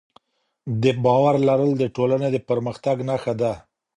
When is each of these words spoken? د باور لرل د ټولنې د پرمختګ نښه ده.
د 0.81 0.83
باور 1.03 1.35
لرل 1.47 1.71
د 1.77 1.83
ټولنې 1.95 2.27
د 2.31 2.37
پرمختګ 2.49 2.97
نښه 3.09 3.33
ده. 3.41 3.53